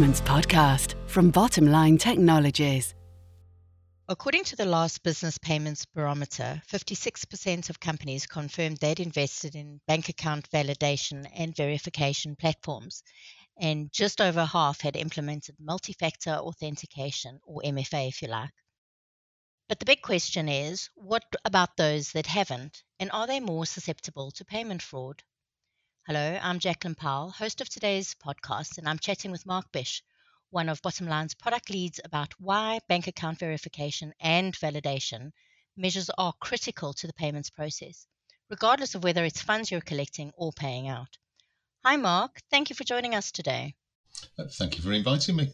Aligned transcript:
Payments 0.00 0.22
Podcast 0.22 0.94
from 1.08 1.30
Bottomline 1.30 2.00
Technologies. 2.00 2.94
According 4.08 4.44
to 4.44 4.56
the 4.56 4.64
last 4.64 5.02
Business 5.02 5.36
Payments 5.36 5.84
Barometer, 5.84 6.62
56% 6.72 7.68
of 7.68 7.80
companies 7.80 8.26
confirmed 8.26 8.78
they'd 8.78 8.98
invested 8.98 9.54
in 9.54 9.78
bank 9.86 10.08
account 10.08 10.48
validation 10.50 11.28
and 11.36 11.54
verification 11.54 12.34
platforms, 12.34 13.02
and 13.58 13.92
just 13.92 14.22
over 14.22 14.42
half 14.42 14.80
had 14.80 14.96
implemented 14.96 15.56
multi 15.60 15.92
factor 15.92 16.30
authentication, 16.30 17.38
or 17.44 17.60
MFA 17.62 18.08
if 18.08 18.22
you 18.22 18.28
like. 18.28 18.54
But 19.68 19.80
the 19.80 19.84
big 19.84 20.00
question 20.00 20.48
is 20.48 20.88
what 20.94 21.24
about 21.44 21.76
those 21.76 22.12
that 22.12 22.24
haven't, 22.24 22.84
and 22.98 23.10
are 23.10 23.26
they 23.26 23.38
more 23.38 23.66
susceptible 23.66 24.30
to 24.30 24.46
payment 24.46 24.80
fraud? 24.80 25.22
Hello, 26.06 26.38
I'm 26.42 26.58
Jacqueline 26.58 26.94
Powell, 26.94 27.30
host 27.30 27.60
of 27.60 27.68
today's 27.68 28.14
podcast, 28.14 28.78
and 28.78 28.88
I'm 28.88 28.98
chatting 28.98 29.30
with 29.30 29.44
Mark 29.44 29.70
Bish, 29.70 30.02
one 30.48 30.70
of 30.70 30.80
Bottomline's 30.80 31.34
product 31.34 31.68
leads, 31.68 32.00
about 32.02 32.32
why 32.40 32.80
bank 32.88 33.06
account 33.06 33.38
verification 33.38 34.14
and 34.18 34.54
validation 34.56 35.30
measures 35.76 36.10
are 36.16 36.32
critical 36.40 36.94
to 36.94 37.06
the 37.06 37.12
payments 37.12 37.50
process, 37.50 38.06
regardless 38.48 38.94
of 38.94 39.04
whether 39.04 39.26
it's 39.26 39.42
funds 39.42 39.70
you're 39.70 39.82
collecting 39.82 40.32
or 40.36 40.52
paying 40.52 40.88
out. 40.88 41.18
Hi, 41.84 41.96
Mark. 41.96 42.40
Thank 42.50 42.70
you 42.70 42.76
for 42.76 42.84
joining 42.84 43.14
us 43.14 43.30
today. 43.30 43.74
Uh, 44.38 44.44
thank 44.48 44.78
you 44.78 44.82
for 44.82 44.92
inviting 44.92 45.36
me. 45.36 45.52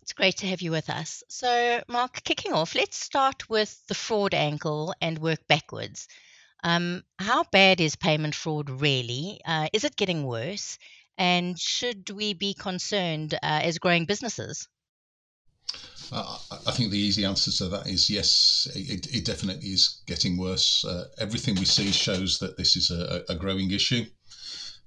It's 0.00 0.12
great 0.12 0.36
to 0.38 0.46
have 0.46 0.62
you 0.62 0.70
with 0.70 0.88
us. 0.88 1.24
So, 1.28 1.82
Mark, 1.88 2.22
kicking 2.22 2.52
off, 2.52 2.76
let's 2.76 2.96
start 2.96 3.50
with 3.50 3.84
the 3.88 3.94
fraud 3.94 4.32
angle 4.32 4.94
and 5.02 5.18
work 5.18 5.46
backwards. 5.48 6.06
Um, 6.64 7.02
how 7.18 7.44
bad 7.44 7.80
is 7.80 7.96
payment 7.96 8.34
fraud 8.34 8.68
really? 8.68 9.40
Uh, 9.44 9.68
is 9.72 9.84
it 9.84 9.96
getting 9.96 10.24
worse? 10.24 10.78
And 11.16 11.58
should 11.58 12.10
we 12.10 12.34
be 12.34 12.54
concerned 12.54 13.34
uh, 13.34 13.38
as 13.42 13.78
growing 13.78 14.06
businesses? 14.06 14.68
Uh, 16.10 16.38
I 16.66 16.70
think 16.72 16.90
the 16.90 16.98
easy 16.98 17.24
answer 17.24 17.50
to 17.52 17.68
that 17.68 17.86
is 17.86 18.08
yes, 18.08 18.66
it, 18.74 19.14
it 19.14 19.24
definitely 19.24 19.68
is 19.68 20.00
getting 20.06 20.38
worse. 20.38 20.84
Uh, 20.84 21.08
everything 21.18 21.56
we 21.56 21.64
see 21.64 21.92
shows 21.92 22.38
that 22.38 22.56
this 22.56 22.76
is 22.76 22.90
a, 22.90 23.24
a 23.28 23.34
growing 23.34 23.70
issue. 23.70 24.06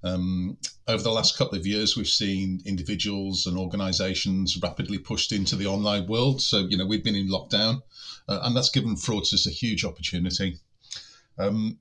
Um, 0.03 0.58
over 0.88 1.03
the 1.03 1.11
last 1.11 1.38
couple 1.38 1.59
of 1.59 1.67
years, 1.67 1.95
we've 1.95 2.08
seen 2.08 2.61
individuals 2.66 3.45
and 3.45 3.58
organisations 3.58 4.58
rapidly 4.61 4.97
pushed 4.97 5.31
into 5.31 5.55
the 5.55 5.67
online 5.67 6.08
world. 6.08 6.42
So, 6.42 6.59
you 6.59 6.77
know, 6.77 6.88
we've 6.88 7.03
been 7.03 7.16
in 7.16 7.30
lockdown, 7.30 7.81
uh, 8.27 8.39
and 8.44 8.55
that's 8.55 8.69
given 8.69 8.95
fraudsters 8.95 9.45
a 9.45 9.52
huge 9.52 9.86
opportunity. 9.86 10.59
Um, 11.37 11.79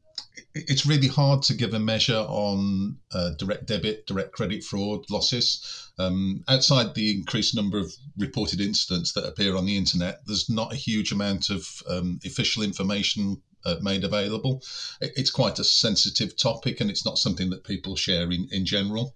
it's 0.55 0.87
really 0.87 1.09
hard 1.09 1.43
to 1.43 1.55
give 1.55 1.75
a 1.75 1.79
measure 1.79 2.25
on 2.29 2.99
uh, 3.13 3.31
direct 3.39 3.67
debit, 3.67 4.07
direct 4.07 4.33
credit 4.33 4.65
fraud 4.65 5.05
losses. 5.11 5.91
Um, 5.99 6.45
outside 6.49 6.95
the 6.95 7.11
increased 7.11 7.55
number 7.55 7.79
of 7.79 7.93
reported 8.17 8.61
incidents 8.61 9.13
that 9.13 9.27
appear 9.27 9.57
on 9.57 9.67
the 9.67 9.77
internet, 9.77 10.21
there's 10.27 10.49
not 10.49 10.73
a 10.73 10.77
huge 10.77 11.13
amount 11.13 11.51
of 11.51 11.67
um, 11.89 12.21
official 12.25 12.63
information 12.63 13.41
uh, 13.65 13.77
made 13.83 14.05
available. 14.05 14.63
It's 15.01 15.31
quite 15.31 15.59
a 15.59 15.65
sensitive 15.65 16.37
topic 16.37 16.81
and 16.81 16.91
it's 16.91 17.05
not 17.05 17.19
something 17.19 17.51
that 17.51 17.65
people 17.65 17.97
share 17.97 18.31
in, 18.31 18.49
in 18.51 18.65
general. 18.65 19.15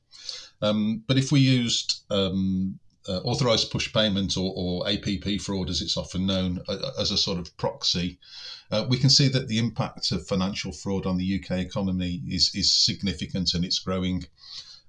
Um, 0.62 1.02
but 1.06 1.18
if 1.18 1.32
we 1.32 1.40
used 1.40 2.02
um, 2.10 2.78
uh, 3.08 3.20
authorized 3.20 3.70
push 3.70 3.92
payment 3.92 4.36
or, 4.36 4.52
or, 4.56 4.88
APP 4.88 5.40
fraud, 5.40 5.68
as 5.68 5.82
it's 5.82 5.96
often 5.96 6.26
known, 6.26 6.60
uh, 6.68 6.90
as 6.98 7.10
a 7.10 7.18
sort 7.18 7.38
of 7.38 7.54
proxy, 7.56 8.18
uh, 8.70 8.86
we 8.88 8.98
can 8.98 9.10
see 9.10 9.28
that 9.28 9.48
the 9.48 9.58
impact 9.58 10.10
of 10.10 10.26
financial 10.26 10.72
fraud 10.72 11.06
on 11.06 11.16
the 11.16 11.40
UK 11.40 11.58
economy 11.58 12.22
is, 12.26 12.50
is 12.54 12.72
significant 12.72 13.54
and 13.54 13.64
it's 13.64 13.78
growing. 13.78 14.24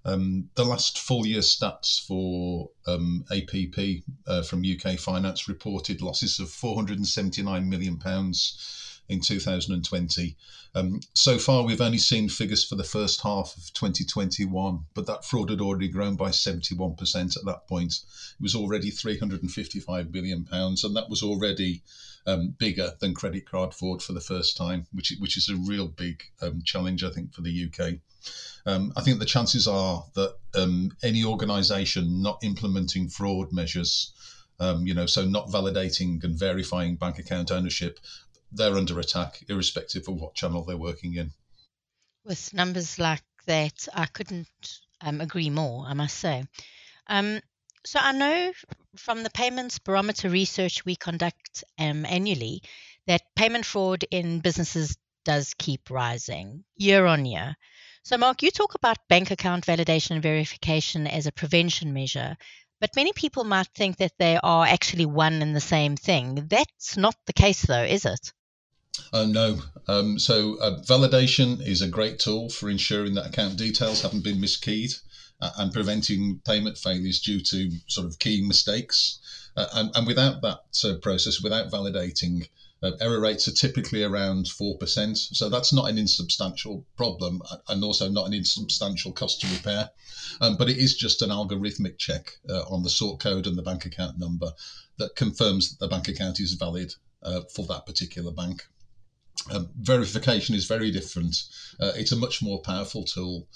Um, 0.05 0.49
the 0.55 0.63
last 0.63 0.99
full 0.99 1.25
year 1.25 1.41
stats 1.41 1.99
for 2.05 2.69
um, 2.87 3.25
APP 3.31 4.03
uh, 4.27 4.43
from 4.43 4.63
UK 4.63 4.99
Finance 4.99 5.47
reported 5.47 6.01
losses 6.01 6.39
of 6.39 6.49
479 6.49 7.69
million 7.69 7.97
pounds 7.97 8.94
in 9.09 9.19
2020. 9.19 10.35
Um, 10.73 10.99
so 11.13 11.37
far, 11.37 11.63
we've 11.63 11.81
only 11.81 11.97
seen 11.97 12.27
figures 12.27 12.63
for 12.63 12.75
the 12.75 12.83
first 12.83 13.21
half 13.21 13.55
of 13.55 13.73
2021, 13.73 14.85
but 14.93 15.05
that 15.07 15.23
fraud 15.23 15.49
had 15.49 15.61
already 15.61 15.87
grown 15.87 16.15
by 16.15 16.29
71% 16.29 17.37
at 17.37 17.45
that 17.45 17.67
point. 17.67 17.93
It 17.93 18.41
was 18.41 18.55
already 18.55 18.89
355 18.89 20.11
billion 20.11 20.43
pounds, 20.43 20.83
and 20.83 20.95
that 20.95 21.09
was 21.09 21.23
already 21.23 21.81
um, 22.27 22.55
bigger 22.57 22.93
than 22.99 23.13
credit 23.13 23.49
card 23.49 23.73
fraud 23.73 24.01
for 24.01 24.13
the 24.13 24.19
first 24.19 24.57
time, 24.57 24.87
which 24.91 25.13
which 25.19 25.37
is 25.37 25.49
a 25.49 25.55
real 25.55 25.87
big 25.87 26.23
um, 26.41 26.61
challenge, 26.63 27.03
I 27.03 27.11
think, 27.11 27.33
for 27.33 27.41
the 27.41 27.69
UK. 27.69 27.93
Um, 28.65 28.91
I 28.97 29.01
think 29.01 29.19
the 29.19 29.25
chances 29.25 29.67
are 29.67 30.03
that 30.15 30.35
um, 30.55 30.91
any 31.03 31.23
organisation 31.23 32.23
not 32.23 32.43
implementing 32.43 33.07
fraud 33.07 33.53
measures 33.53 34.11
um, 34.59 34.87
you 34.87 34.93
know, 34.93 35.05
so 35.05 35.25
not 35.25 35.47
validating 35.49 36.23
and 36.23 36.37
verifying 36.37 36.95
bank 36.95 37.19
account 37.19 37.51
ownership 37.51 37.99
they're 38.55 38.75
under 38.75 38.99
attack, 38.99 39.43
irrespective 39.49 40.07
of 40.07 40.15
what 40.15 40.35
channel 40.35 40.63
they're 40.63 40.77
working 40.77 41.15
in. 41.15 41.31
With 42.23 42.53
numbers 42.53 42.97
like 42.97 43.23
that, 43.45 43.87
I 43.93 44.05
couldn't 44.05 44.47
um, 45.01 45.21
agree 45.21 45.49
more, 45.49 45.85
I 45.85 45.93
must 45.93 46.17
say. 46.17 46.43
Um, 47.07 47.41
so 47.85 47.99
I 48.01 48.13
know 48.13 48.51
from 48.95 49.23
the 49.23 49.29
payments 49.29 49.77
barometer 49.77 50.29
research 50.29 50.85
we 50.85 50.95
conduct 50.95 51.63
um, 51.77 52.05
annually 52.05 52.63
that 53.05 53.21
payment 53.35 53.65
fraud 53.65 54.03
in 54.09 54.39
businesses 54.39 54.97
does 55.23 55.53
keep 55.57 55.89
rising 55.89 56.63
year 56.75 57.05
on 57.05 57.25
year. 57.25 57.55
So, 58.03 58.17
Mark, 58.17 58.41
you 58.43 58.51
talk 58.51 58.75
about 58.75 59.07
bank 59.09 59.31
account 59.31 59.65
validation 59.65 60.11
and 60.11 60.23
verification 60.23 61.07
as 61.07 61.27
a 61.27 61.31
prevention 61.31 61.93
measure, 61.93 62.37
but 62.79 62.95
many 62.95 63.13
people 63.13 63.43
might 63.43 63.67
think 63.75 63.97
that 63.97 64.13
they 64.17 64.39
are 64.41 64.65
actually 64.65 65.05
one 65.05 65.41
and 65.41 65.55
the 65.55 65.61
same 65.61 65.95
thing. 65.95 66.47
That's 66.49 66.97
not 66.97 67.15
the 67.25 67.33
case, 67.33 67.63
though, 67.63 67.83
is 67.83 68.05
it? 68.05 68.31
Uh, 69.13 69.25
no. 69.25 69.61
Um, 69.87 70.19
so 70.19 70.57
uh, 70.59 70.81
validation 70.81 71.65
is 71.65 71.81
a 71.81 71.87
great 71.87 72.19
tool 72.19 72.49
for 72.49 72.69
ensuring 72.69 73.13
that 73.15 73.27
account 73.27 73.57
details 73.57 74.01
haven't 74.01 74.23
been 74.23 74.41
miskeyed 74.41 74.99
uh, 75.41 75.51
and 75.57 75.73
preventing 75.73 76.41
payment 76.45 76.77
failures 76.77 77.19
due 77.19 77.41
to 77.41 77.71
sort 77.87 78.07
of 78.07 78.19
keying 78.19 78.47
mistakes. 78.47 79.19
Uh, 79.55 79.67
and, 79.73 79.91
and, 79.95 80.07
without 80.07 80.41
that 80.41 80.59
uh, 80.83 80.95
process, 81.01 81.41
without 81.41 81.71
validating, 81.71 82.47
uh, 82.83 82.91
error 82.99 83.21
rates 83.21 83.47
are 83.47 83.53
typically 83.53 84.03
around 84.03 84.45
4%. 84.45 85.15
So 85.15 85.49
that's 85.49 85.71
not 85.71 85.89
an 85.89 85.97
insubstantial 85.97 86.85
problem 86.97 87.41
and 87.69 87.83
also 87.83 88.09
not 88.09 88.27
an 88.27 88.33
insubstantial 88.33 89.13
cost 89.13 89.41
to 89.41 89.47
repair. 89.47 89.89
Um, 90.41 90.57
but 90.57 90.69
it 90.69 90.77
is 90.77 90.97
just 90.97 91.21
an 91.21 91.29
algorithmic 91.29 91.97
check 91.97 92.33
on 92.49 92.83
the 92.83 92.89
sort 92.89 93.21
code 93.21 93.47
and 93.47 93.57
the 93.57 93.61
bank 93.61 93.85
account 93.85 94.19
number 94.19 94.51
that 94.97 95.15
confirms 95.15 95.69
that 95.69 95.79
the 95.79 95.89
bank 95.89 96.09
account 96.09 96.39
is 96.39 96.53
valid 96.53 96.93
for 97.53 97.65
that 97.67 97.85
particular 97.85 98.31
bank. 98.31 98.65
Um, 99.51 99.69
verification 99.79 100.55
is 100.55 100.65
very 100.65 100.91
different. 100.91 101.35
Uh, 101.79 101.91
it's 101.95 102.11
a 102.11 102.15
much 102.15 102.41
more 102.41 102.61
powerful 102.61 103.03
tool 103.03 103.47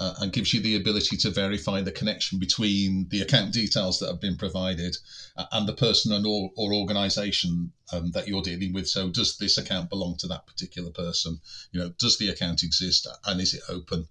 uh, 0.00 0.14
and 0.20 0.32
gives 0.32 0.52
you 0.52 0.60
the 0.60 0.76
ability 0.76 1.16
to 1.16 1.30
verify 1.30 1.80
the 1.80 1.92
connection 1.92 2.38
between 2.38 3.06
the 3.10 3.22
account 3.22 3.52
details 3.52 3.98
that 3.98 4.08
have 4.08 4.20
been 4.20 4.36
provided 4.36 4.96
uh, 5.36 5.44
and 5.52 5.68
the 5.68 5.72
person 5.72 6.12
and 6.12 6.26
or, 6.26 6.50
or 6.56 6.74
organization 6.74 7.72
um, 7.92 8.10
that 8.10 8.28
you're 8.28 8.42
dealing 8.42 8.72
with. 8.72 8.88
So, 8.88 9.08
does 9.08 9.38
this 9.38 9.56
account 9.56 9.88
belong 9.88 10.16
to 10.18 10.26
that 10.28 10.46
particular 10.46 10.90
person? 10.90 11.40
You 11.72 11.80
know, 11.80 11.92
does 11.98 12.18
the 12.18 12.28
account 12.28 12.62
exist 12.62 13.06
and 13.24 13.40
is 13.40 13.54
it 13.54 13.62
open? 13.68 14.08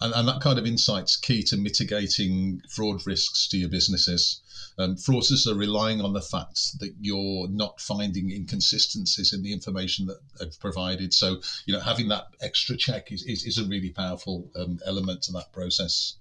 And, 0.00 0.12
and 0.14 0.28
that 0.28 0.40
kind 0.40 0.58
of 0.58 0.66
insight's 0.66 1.16
key 1.16 1.44
to 1.44 1.56
mitigating 1.56 2.60
fraud 2.68 3.06
risks 3.06 3.46
to 3.48 3.58
your 3.58 3.68
businesses. 3.68 4.40
Um, 4.78 4.96
fraudsters 4.96 5.46
are 5.46 5.54
relying 5.54 6.00
on 6.00 6.12
the 6.12 6.20
fact 6.20 6.78
that 6.80 6.94
you're 7.00 7.48
not 7.48 7.80
finding 7.80 8.30
inconsistencies 8.30 9.32
in 9.32 9.42
the 9.42 9.52
information 9.52 10.06
that 10.06 10.20
they've 10.38 10.60
provided. 10.60 11.14
So, 11.14 11.40
you 11.64 11.74
know, 11.74 11.80
having 11.80 12.08
that 12.08 12.26
extra 12.40 12.76
check 12.76 13.12
is, 13.12 13.22
is, 13.22 13.44
is 13.44 13.58
a 13.58 13.64
really 13.64 13.90
powerful 13.90 14.50
um, 14.56 14.78
element 14.86 15.22
to 15.22 15.32
that 15.32 15.52
process. 15.52 16.14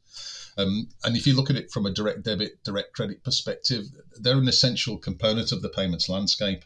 Um, 0.58 0.88
and 1.04 1.18
if 1.18 1.28
you 1.28 1.36
look 1.36 1.50
at 1.50 1.58
it 1.58 1.72
from 1.72 1.86
a 1.86 1.92
direct 1.92 2.24
debit, 2.24 2.64
direct 2.64 2.94
credit 2.94 3.24
perspective, 3.24 3.88
they're 4.20 4.38
an 4.38 4.48
essential 4.48 4.98
component 4.98 5.52
of 5.52 5.62
the 5.62 5.70
payments 5.70 6.08
landscape. 6.08 6.64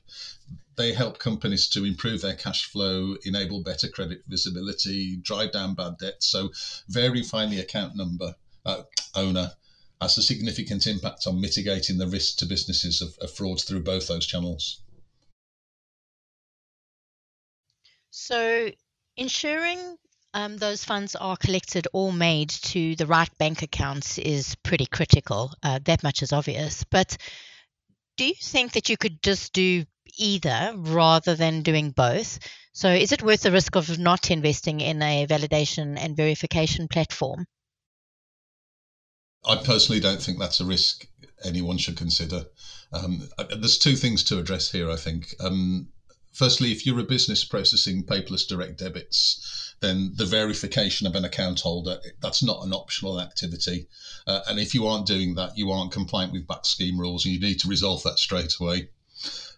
They 0.76 0.94
help 0.94 1.20
companies 1.20 1.68
to 1.70 1.84
improve 1.84 2.22
their 2.22 2.36
cash 2.36 2.66
flow, 2.66 3.16
enable 3.26 3.64
better 3.64 3.88
credit 3.88 4.24
visibility, 4.28 5.18
drive 5.18 5.52
down 5.52 5.74
bad 5.74 5.98
debt. 5.98 6.24
So, 6.24 6.52
verifying 6.88 7.50
the 7.50 7.60
account 7.60 7.96
number 7.96 8.36
uh, 8.66 8.84
owner 9.16 9.54
has 10.02 10.18
a 10.18 10.22
significant 10.22 10.88
impact 10.88 11.28
on 11.28 11.42
mitigating 11.42 11.98
the 11.98 12.08
risk 12.08 12.38
to 12.38 12.46
businesses 12.46 13.02
of, 13.02 13.18
of 13.22 13.32
through 13.32 13.84
both 13.84 14.08
those 14.08 14.26
channels. 14.26 14.82
So, 18.12 18.72
ensuring 19.18 19.98
um, 20.34 20.58
those 20.58 20.84
funds 20.84 21.16
are 21.16 21.38
collected 21.38 21.88
or 21.94 22.14
made 22.14 22.50
to 22.50 22.96
the 22.96 23.08
right 23.08 23.30
bank 23.38 23.62
accounts 23.62 24.18
is 24.18 24.56
pretty 24.64 24.86
critical. 24.86 25.54
Uh, 25.64 25.80
that 25.86 26.04
much 26.04 26.22
is 26.22 26.32
obvious. 26.32 26.84
But 26.84 27.18
do 28.18 28.26
you 28.26 28.36
think 28.36 28.74
that 28.74 28.90
you 28.90 28.98
could 28.98 29.22
just 29.22 29.54
do 29.54 29.86
either 30.18 30.74
rather 30.76 31.36
than 31.36 31.62
doing 31.62 31.92
both? 31.92 32.40
So, 32.74 32.90
is 32.90 33.12
it 33.12 33.24
worth 33.24 33.42
the 33.42 33.52
risk 33.52 33.76
of 33.76 33.98
not 34.00 34.32
investing 34.32 34.82
in 34.82 35.02
a 35.02 35.28
validation 35.28 35.98
and 35.98 36.16
verification 36.16 36.88
platform? 36.88 37.46
I 39.46 39.56
personally 39.58 40.00
don't 40.00 40.22
think 40.22 40.40
that's 40.40 40.60
a 40.60 40.66
risk 40.66 41.08
anyone 41.44 41.78
should 41.78 41.96
consider. 41.96 42.46
Um, 42.92 43.30
uh, 43.38 43.46
there's 43.56 43.78
two 43.78 43.96
things 43.96 44.24
to 44.26 44.40
address 44.40 44.72
here, 44.72 44.90
I 44.90 44.96
think. 44.96 45.36
Um, 45.40 45.90
firstly, 46.34 46.72
if 46.72 46.86
you're 46.86 47.00
a 47.00 47.04
business 47.04 47.44
processing 47.46 48.04
paperless 48.04 48.48
direct 48.48 48.78
debits, 48.80 49.76
then 49.80 50.12
the 50.16 50.26
verification 50.26 51.08
of 51.08 51.16
an 51.16 51.24
account 51.24 51.62
holder, 51.62 52.00
that's 52.22 52.44
not 52.44 52.66
an 52.66 52.74
optional 52.74 53.22
activity. 53.22 53.88
Uh, 54.28 54.42
and 54.48 54.60
if 54.60 54.74
you 54.74 54.86
aren't 54.86 55.08
doing 55.08 55.36
that, 55.36 55.58
you 55.58 55.72
aren't 55.72 55.92
compliant 55.92 56.34
with 56.34 56.48
BACS 56.48 56.66
scheme 56.68 57.00
rules 57.00 57.26
and 57.26 57.34
you 57.34 57.40
need 57.40 57.60
to 57.60 57.68
resolve 57.68 58.04
that 58.04 58.20
straight 58.20 58.56
away. 58.60 58.90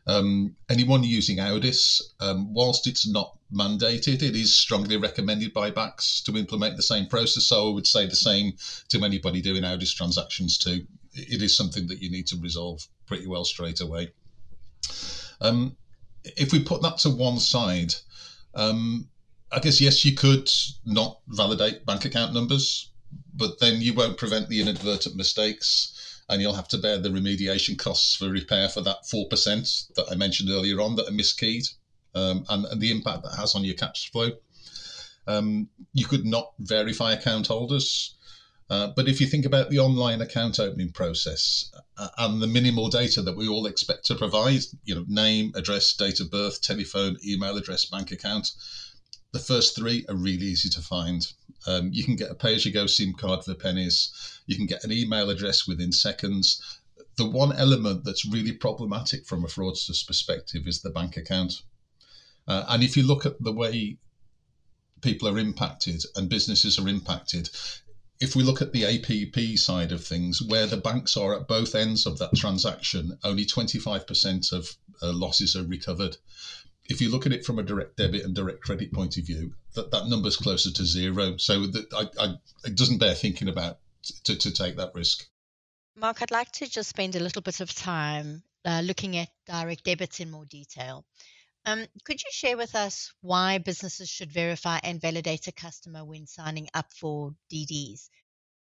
Um, 0.07 0.55
anyone 0.69 1.03
using 1.03 1.39
AUDDIS, 1.39 2.01
um, 2.19 2.53
whilst 2.53 2.87
it's 2.87 3.07
not 3.07 3.37
mandated, 3.53 4.21
it 4.23 4.35
is 4.35 4.55
strongly 4.55 4.97
recommended 4.97 5.53
by 5.53 5.69
BACS 5.69 6.23
to 6.23 6.37
implement 6.37 6.75
the 6.75 6.83
same 6.83 7.07
process. 7.07 7.45
So 7.45 7.69
I 7.69 7.73
would 7.73 7.87
say 7.87 8.07
the 8.07 8.15
same 8.15 8.53
to 8.89 9.03
anybody 9.03 9.41
doing 9.41 9.63
AUDDIS 9.63 9.93
transactions 9.93 10.57
too. 10.57 10.85
It 11.13 11.41
is 11.41 11.55
something 11.55 11.87
that 11.87 12.01
you 12.01 12.09
need 12.09 12.27
to 12.27 12.37
resolve 12.37 12.87
pretty 13.05 13.27
well 13.27 13.45
straight 13.45 13.81
away. 13.81 14.11
Um, 15.39 15.75
if 16.23 16.51
we 16.51 16.63
put 16.63 16.81
that 16.81 16.97
to 16.99 17.09
one 17.09 17.39
side, 17.39 17.93
um, 18.55 19.07
I 19.51 19.59
guess 19.59 19.81
yes, 19.81 20.05
you 20.05 20.15
could 20.15 20.49
not 20.85 21.19
validate 21.27 21.85
bank 21.85 22.05
account 22.05 22.33
numbers, 22.33 22.89
but 23.33 23.59
then 23.59 23.81
you 23.81 23.93
won't 23.93 24.17
prevent 24.17 24.49
the 24.49 24.61
inadvertent 24.61 25.15
mistakes 25.15 26.10
and 26.29 26.41
you'll 26.41 26.53
have 26.53 26.67
to 26.69 26.77
bear 26.77 26.97
the 26.97 27.09
remediation 27.09 27.77
costs 27.77 28.15
for 28.15 28.29
repair 28.29 28.69
for 28.69 28.81
that 28.81 29.03
4% 29.03 29.93
that 29.95 30.05
I 30.11 30.15
mentioned 30.15 30.49
earlier 30.49 30.79
on 30.81 30.95
that 30.95 31.07
are 31.07 31.11
miskeyed 31.11 31.67
um, 32.15 32.45
and, 32.49 32.65
and, 32.65 32.81
the 32.81 32.91
impact 32.91 33.23
that 33.23 33.35
has 33.35 33.55
on 33.55 33.63
your 33.63 33.75
cash 33.75 34.11
flow. 34.11 34.31
Um, 35.27 35.69
you 35.93 36.05
could 36.05 36.25
not 36.25 36.53
verify 36.59 37.13
account 37.13 37.47
holders. 37.47 38.15
Uh, 38.69 38.87
but 38.95 39.09
if 39.09 39.19
you 39.19 39.27
think 39.27 39.45
about 39.45 39.69
the 39.69 39.79
online 39.79 40.21
account 40.21 40.57
opening 40.57 40.91
process 40.93 41.69
uh, 41.97 42.07
and 42.17 42.41
the 42.41 42.47
minimal 42.47 42.87
data 42.87 43.21
that 43.21 43.35
we 43.35 43.45
all 43.45 43.65
expect 43.65 44.05
to 44.05 44.15
provide, 44.15 44.61
you 44.85 44.95
know, 44.95 45.03
name, 45.09 45.51
address, 45.55 45.93
date 45.93 46.21
of 46.21 46.31
birth, 46.31 46.61
telephone, 46.61 47.17
email 47.25 47.57
address, 47.57 47.83
bank 47.83 48.11
account, 48.11 48.51
the 49.31 49.39
first 49.39 49.75
three 49.75 50.05
are 50.09 50.15
really 50.15 50.45
easy 50.45 50.69
to 50.69 50.81
find. 50.81 51.25
Um, 51.65 51.89
you 51.93 52.03
can 52.03 52.15
get 52.15 52.31
a 52.31 52.35
pay 52.35 52.55
as 52.55 52.65
you 52.65 52.71
go 52.71 52.85
SIM 52.85 53.13
card 53.13 53.43
for 53.43 53.53
pennies. 53.53 54.11
You 54.45 54.57
can 54.57 54.65
get 54.65 54.83
an 54.83 54.91
email 54.91 55.29
address 55.29 55.67
within 55.67 55.91
seconds. 55.91 56.61
The 57.15 57.29
one 57.29 57.53
element 57.53 58.03
that's 58.03 58.25
really 58.25 58.51
problematic 58.51 59.25
from 59.25 59.43
a 59.43 59.47
fraudster's 59.47 60.03
perspective 60.03 60.67
is 60.67 60.81
the 60.81 60.89
bank 60.89 61.17
account. 61.17 61.61
Uh, 62.47 62.65
and 62.69 62.83
if 62.83 62.97
you 62.97 63.03
look 63.03 63.25
at 63.25 63.41
the 63.41 63.53
way 63.53 63.97
people 65.01 65.27
are 65.27 65.39
impacted 65.39 66.03
and 66.15 66.29
businesses 66.29 66.77
are 66.77 66.89
impacted, 66.89 67.49
if 68.19 68.35
we 68.35 68.43
look 68.43 68.61
at 68.61 68.73
the 68.73 68.85
APP 68.85 69.57
side 69.57 69.91
of 69.91 70.05
things, 70.05 70.41
where 70.41 70.67
the 70.67 70.77
banks 70.77 71.15
are 71.15 71.35
at 71.35 71.47
both 71.47 71.73
ends 71.73 72.05
of 72.05 72.17
that 72.19 72.35
transaction, 72.35 73.17
only 73.23 73.45
25% 73.45 74.51
of 74.51 74.75
uh, 75.01 75.11
losses 75.11 75.55
are 75.55 75.63
recovered 75.63 76.17
if 76.85 77.01
you 77.01 77.09
look 77.09 77.25
at 77.25 77.31
it 77.31 77.45
from 77.45 77.59
a 77.59 77.63
direct 77.63 77.97
debit 77.97 78.23
and 78.23 78.35
direct 78.35 78.61
credit 78.61 78.91
point 78.91 79.17
of 79.17 79.25
view, 79.25 79.53
that, 79.75 79.91
that 79.91 80.07
number's 80.07 80.37
closer 80.37 80.71
to 80.71 80.85
zero. 80.85 81.37
So 81.37 81.65
that 81.67 81.93
I, 81.93 82.23
I, 82.23 82.35
it 82.65 82.75
doesn't 82.75 82.97
bear 82.97 83.13
thinking 83.13 83.47
about 83.47 83.79
to, 84.25 84.35
to 84.35 84.51
take 84.51 84.77
that 84.77 84.93
risk. 84.93 85.27
Mark, 85.95 86.21
I'd 86.21 86.31
like 86.31 86.51
to 86.53 86.69
just 86.69 86.89
spend 86.89 87.15
a 87.15 87.19
little 87.19 87.41
bit 87.41 87.59
of 87.59 87.73
time 87.73 88.43
uh, 88.65 88.81
looking 88.83 89.17
at 89.17 89.29
direct 89.45 89.83
debits 89.83 90.19
in 90.19 90.31
more 90.31 90.45
detail. 90.45 91.05
Um, 91.65 91.85
could 92.05 92.21
you 92.23 92.29
share 92.31 92.57
with 92.57 92.75
us 92.75 93.13
why 93.21 93.59
businesses 93.59 94.09
should 94.09 94.31
verify 94.31 94.79
and 94.83 94.99
validate 94.99 95.47
a 95.47 95.51
customer 95.51 96.03
when 96.03 96.25
signing 96.25 96.67
up 96.73 96.91
for 96.91 97.35
DDs? 97.53 98.09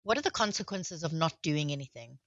What 0.03 0.17
are 0.17 0.21
the 0.21 0.31
consequences 0.31 1.03
of 1.03 1.11
not 1.11 1.41
doing 1.41 1.71
anything? 1.71 2.17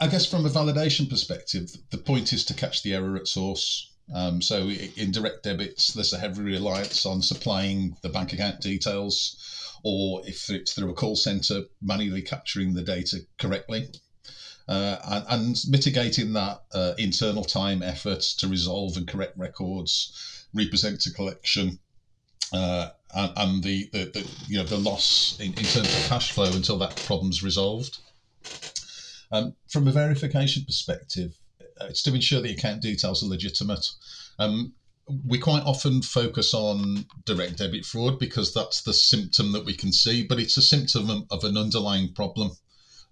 I, 0.00 0.06
guess 0.06 0.26
from 0.26 0.46
a 0.46 0.50
validation 0.50 1.08
perspective, 1.08 1.76
the 1.90 1.98
point 1.98 2.32
is 2.32 2.44
to 2.46 2.54
catch 2.54 2.82
the 2.82 2.94
error 2.94 3.16
at 3.16 3.26
source. 3.26 3.90
Um, 4.14 4.42
so 4.42 4.68
in 4.68 5.10
direct 5.10 5.42
debits, 5.42 5.92
there's 5.92 6.12
a 6.12 6.18
heavy 6.18 6.42
reliance 6.42 7.06
on 7.06 7.22
supplying 7.22 7.96
the 8.02 8.08
bank 8.08 8.32
account 8.32 8.60
details, 8.60 9.36
or 9.82 10.22
if 10.26 10.50
it's 10.50 10.72
through 10.72 10.90
a 10.90 10.94
call 10.94 11.16
center, 11.16 11.62
manually 11.80 12.22
capturing 12.22 12.74
the 12.74 12.82
data 12.82 13.20
correctly. 13.38 13.88
Uh, 14.68 14.98
and, 15.04 15.24
and, 15.28 15.64
mitigating 15.68 16.32
that 16.34 16.62
uh, 16.72 16.94
internal 16.96 17.42
time 17.42 17.82
efforts 17.82 18.34
to 18.34 18.46
resolve 18.46 18.96
and 18.96 19.08
correct 19.08 19.36
records, 19.36 20.46
represent 20.54 21.00
to 21.00 21.10
collection, 21.10 21.80
uh, 22.52 22.90
and, 23.14 23.32
and 23.36 23.62
the, 23.64 23.88
the, 23.92 24.04
the, 24.04 24.30
you 24.46 24.58
know 24.58 24.64
the 24.64 24.76
loss 24.76 25.36
in, 25.40 25.48
in 25.48 25.64
terms 25.64 25.92
of 25.92 26.08
cash 26.08 26.30
flow 26.30 26.50
until 26.52 26.78
that 26.78 26.94
problem's 26.94 27.42
resolved. 27.42 27.98
Um, 29.32 29.54
from 29.68 29.88
a 29.88 29.92
verification 29.92 30.64
perspective, 30.64 31.38
uh, 31.80 31.86
it's 31.86 32.02
to 32.02 32.14
ensure 32.14 32.42
the 32.42 32.52
account 32.52 32.82
details 32.82 33.22
are 33.22 33.28
legitimate. 33.28 33.86
Um, 34.38 34.74
we 35.26 35.38
quite 35.38 35.64
often 35.64 36.02
focus 36.02 36.54
on 36.54 37.06
direct 37.24 37.56
debit 37.56 37.84
fraud 37.84 38.18
because 38.18 38.54
that's 38.54 38.82
the 38.82 38.92
symptom 38.92 39.52
that 39.52 39.64
we 39.64 39.74
can 39.74 39.92
see, 39.92 40.22
but 40.22 40.38
it's 40.38 40.56
a 40.56 40.62
symptom 40.62 41.26
of 41.30 41.44
an 41.44 41.56
underlying 41.56 42.12
problem. 42.12 42.52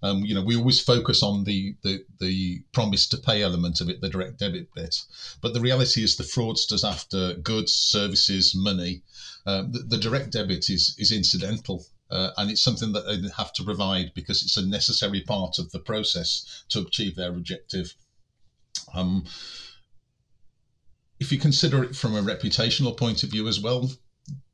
Um, 0.03 0.23
you 0.25 0.33
know, 0.33 0.43
we 0.43 0.55
always 0.55 0.79
focus 0.79 1.21
on 1.21 1.43
the, 1.43 1.75
the 1.83 2.03
the 2.19 2.63
promise 2.71 3.07
to 3.07 3.17
pay 3.17 3.43
element 3.43 3.81
of 3.81 3.89
it, 3.89 4.01
the 4.01 4.09
direct 4.09 4.39
debit 4.39 4.73
bit, 4.73 4.95
but 5.41 5.53
the 5.53 5.59
reality 5.59 6.03
is 6.03 6.15
the 6.15 6.23
fraudsters 6.23 6.87
after 6.87 7.35
goods, 7.35 7.73
services, 7.73 8.55
money. 8.55 9.03
Um, 9.45 9.71
the, 9.71 9.79
the, 9.79 9.97
direct 9.97 10.31
debit 10.31 10.69
is 10.69 10.95
is 10.97 11.11
incidental 11.11 11.85
uh, 12.11 12.31
and 12.37 12.51
it's 12.51 12.61
something 12.61 12.91
that 12.91 13.05
they 13.05 13.29
have 13.37 13.53
to 13.53 13.63
provide 13.63 14.11
because 14.13 14.43
it's 14.43 14.57
a 14.57 14.65
necessary 14.65 15.21
part 15.21 15.57
of 15.57 15.71
the 15.71 15.79
process 15.79 16.63
to 16.69 16.79
achieve 16.79 17.15
their 17.15 17.29
objective. 17.29 17.93
Um, 18.93 19.25
if 21.19 21.31
you 21.31 21.37
consider 21.37 21.83
it 21.83 21.95
from 21.95 22.15
a 22.15 22.21
reputational 22.21 22.97
point 22.97 23.23
of 23.23 23.29
view 23.29 23.47
as 23.47 23.59
well, 23.59 23.91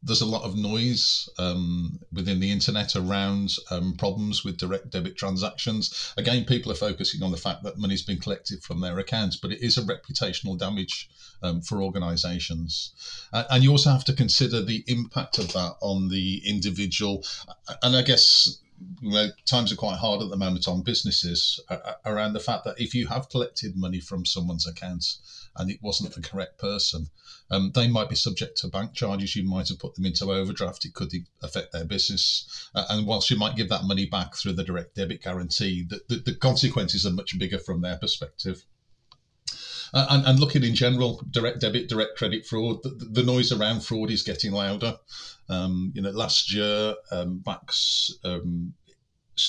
there's 0.07 0.21
a 0.21 0.25
lot 0.25 0.43
of 0.43 0.55
noise 0.55 1.29
um, 1.37 1.99
within 2.13 2.39
the 2.39 2.49
internet 2.49 2.95
around 2.95 3.55
um, 3.69 3.93
problems 3.93 4.43
with 4.43 4.57
direct 4.57 4.89
debit 4.89 5.17
transactions. 5.17 6.13
Again, 6.17 6.45
people 6.45 6.71
are 6.71 6.75
focusing 6.75 7.21
on 7.21 7.31
the 7.31 7.37
fact 7.37 7.63
that 7.63 7.77
money's 7.77 8.01
been 8.01 8.19
collected 8.19 8.63
from 8.63 8.79
their 8.79 8.97
accounts, 8.99 9.35
but 9.35 9.51
it 9.51 9.61
is 9.61 9.77
a 9.77 9.81
reputational 9.81 10.57
damage 10.57 11.09
um, 11.43 11.61
for 11.61 11.83
organisations. 11.83 12.93
Uh, 13.33 13.43
and 13.49 13.63
you 13.63 13.71
also 13.71 13.91
have 13.91 14.05
to 14.05 14.13
consider 14.13 14.63
the 14.63 14.83
impact 14.87 15.37
of 15.37 15.51
that 15.53 15.75
on 15.81 16.07
the 16.07 16.41
individual. 16.45 17.23
And 17.83 17.95
I 17.95 18.01
guess 18.01 18.59
you 19.01 19.11
know, 19.11 19.27
times 19.45 19.73
are 19.73 19.75
quite 19.75 19.97
hard 19.97 20.21
at 20.21 20.29
the 20.29 20.37
moment 20.37 20.67
on 20.67 20.83
businesses 20.83 21.59
around 22.05 22.33
the 22.33 22.39
fact 22.39 22.63
that 22.63 22.79
if 22.79 22.93
you 22.93 23.07
have 23.07 23.29
collected 23.29 23.75
money 23.75 23.99
from 23.99 24.25
someone's 24.25 24.67
account 24.67 25.17
and 25.57 25.69
it 25.69 25.79
wasn't 25.81 26.13
the 26.13 26.21
correct 26.21 26.57
person, 26.57 27.09
um, 27.49 27.71
they 27.73 27.87
might 27.87 28.09
be 28.09 28.15
subject 28.15 28.57
to 28.59 28.67
bank 28.67 28.93
charges. 28.93 29.35
You 29.35 29.47
might 29.47 29.69
have 29.69 29.79
put 29.79 29.95
them 29.95 30.05
into 30.05 30.31
overdraft. 30.31 30.85
It 30.85 30.93
could 30.93 31.11
affect 31.41 31.71
their 31.71 31.85
business. 31.85 32.69
Uh, 32.75 32.85
and 32.89 33.07
whilst 33.07 33.29
you 33.29 33.37
might 33.37 33.55
give 33.55 33.69
that 33.69 33.85
money 33.85 34.05
back 34.05 34.35
through 34.35 34.53
the 34.53 34.63
direct 34.63 34.95
debit 34.95 35.23
guarantee, 35.23 35.85
the, 35.87 36.01
the, 36.09 36.17
the 36.17 36.35
consequences 36.35 37.05
are 37.05 37.11
much 37.11 37.37
bigger 37.39 37.59
from 37.59 37.81
their 37.81 37.97
perspective. 37.97 38.63
Uh, 39.93 40.05
and, 40.09 40.25
and, 40.27 40.39
looking 40.39 40.63
in 40.63 40.75
general, 40.75 41.23
direct 41.31 41.61
debit, 41.61 41.87
direct 41.87 42.17
credit 42.17 42.45
fraud, 42.45 42.83
the, 42.83 42.89
the 42.89 43.23
noise 43.23 43.53
around 43.53 43.81
fraud 43.81 44.11
is 44.11 44.21
getting 44.21 44.51
louder. 44.51 44.97
Um, 45.47 45.93
you 45.95 46.01
know, 46.01 46.09
last 46.09 46.53
year, 46.53 46.95
um, 47.11 47.41
BACS 47.45 48.11
um, 48.25 48.73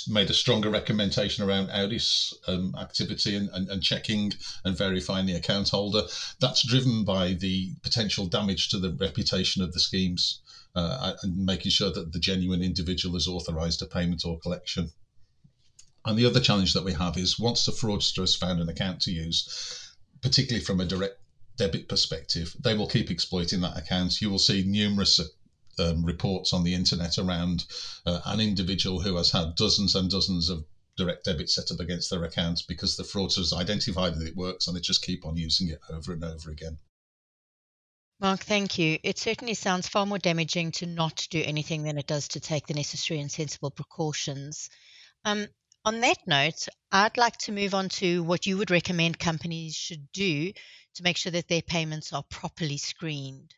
made 0.09 0.31
a 0.31 0.35
stronger 0.35 0.71
recommendation 0.71 1.45
around 1.45 1.71
AUDDIS 1.71 2.35
um, 2.47 2.75
activity 2.79 3.37
and, 3.37 3.49
and, 3.51 3.69
and, 3.69 3.83
checking 3.83 4.33
and 4.65 4.77
verifying 4.77 5.27
the 5.27 5.35
account 5.35 5.71
holder. 5.71 6.03
That's 6.41 6.67
driven 6.67 7.05
by 7.05 7.33
the 7.33 7.75
potential 7.83 8.27
damage 8.27 8.69
to 8.71 8.79
the 8.79 8.93
reputation 8.93 9.63
of 9.63 9.73
the 9.73 9.81
schemes 9.81 10.41
uh, 10.75 11.15
and 11.23 11.45
making 11.45 11.71
sure 11.71 11.91
that 11.91 12.13
the 12.13 12.19
genuine 12.19 12.63
individual 12.63 13.17
is 13.17 13.27
authorised 13.27 13.83
a 13.83 13.87
payment 13.87 14.25
or 14.25 14.39
collection. 14.39 14.91
And 16.05 16.19
the 16.19 16.27
other 16.27 16.41
challenge 16.41 16.75
that 16.75 16.85
we 16.85 16.93
have 16.93 17.17
is 17.17 17.39
once 17.39 17.65
the 17.65 17.73
fraudster 17.73 18.21
has 18.21 18.37
found 18.37 18.61
an 18.61 18.69
account 18.69 19.01
to 19.03 19.13
use, 19.13 19.95
particularly 20.23 20.65
from 20.65 20.81
a 20.81 20.87
direct 20.87 21.17
debit 21.57 21.89
perspective, 21.89 22.55
they 22.61 22.75
will 22.75 22.87
keep 22.87 23.11
exploiting 23.11 23.61
that 23.61 23.77
account. 23.77 24.21
You 24.21 24.31
will 24.31 24.39
see 24.39 24.65
numerous 24.65 25.19
um, 25.79 26.05
reports 26.05 26.53
on 26.53 26.65
the 26.65 26.75
internet 26.75 27.19
around 27.19 27.65
uh, 28.07 28.21
an 28.27 28.41
individual 28.41 29.01
who 29.01 29.17
has 29.17 29.31
had 29.31 29.55
dozens 29.57 29.95
and 29.95 30.11
dozens 30.11 30.49
of 30.49 30.65
direct 30.97 31.25
debits 31.25 31.55
set 31.55 31.71
up 31.71 31.81
against 31.81 32.11
their 32.11 32.25
accounts 32.25 32.63
because 32.63 32.97
the 32.97 33.05
fraudsters 33.05 33.53
identified 33.53 34.15
that 34.15 34.27
it 34.27 34.37
works 34.37 34.67
and 34.67 34.77
they 34.77 34.81
just 34.81 35.05
keep 35.05 35.25
on 35.25 35.37
using 35.37 35.69
it 35.69 35.81
over 35.91 36.13
and 36.13 36.25
over 36.25 36.51
again. 36.51 36.79
Mark, 38.21 38.41
thank 38.41 38.79
you. 38.79 38.99
It 39.05 39.17
certainly 39.17 39.55
sounds 39.55 39.89
far 39.89 40.05
more 40.05 40.19
damaging 40.19 40.73
to 40.73 40.87
not 40.87 41.29
do 41.31 41.41
anything 41.41 41.85
than 41.85 41.99
it 41.99 42.09
does 42.09 42.27
to 42.29 42.41
take 42.41 42.67
the 42.67 42.75
necessary 42.75 43.21
and 43.21 43.31
sensible 43.31 43.71
precautions. 43.71 44.71
Um, 45.25 45.47
on 45.85 46.01
that 46.01 46.27
note, 46.27 46.67
I'd 46.91 47.17
like 47.17 47.37
to 47.39 47.53
move 47.53 47.75
on 47.75 47.89
to 47.91 48.25
what 48.25 48.45
you 48.45 48.59
would 48.59 48.73
recommend 48.73 49.21
companies 49.21 49.77
should 49.77 50.11
do 50.11 50.53
to 50.95 51.03
make 51.05 51.17
sure 51.17 51.31
that 51.31 51.47
their 51.47 51.63
payments 51.63 52.13
are 52.13 52.25
properly 52.25 52.77
screened. 52.77 53.55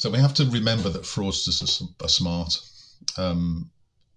So 0.00 0.08
we 0.08 0.16
have 0.16 0.32
to 0.36 0.46
remember 0.46 0.88
that 0.88 1.02
fraudsters 1.02 1.60
are, 2.02 2.08
smart. 2.08 2.58
Um, 3.18 3.70